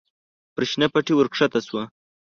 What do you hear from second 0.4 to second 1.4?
پر شنه پټي ور